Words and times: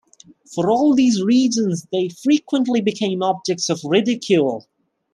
For 0.55 0.71
all 0.71 0.95
these 0.95 1.21
reasons 1.21 1.85
they 1.91 2.09
frequently 2.09 2.81
became 2.81 3.21
objects 3.21 3.69
of 3.69 3.79
ridicule. 3.83 4.67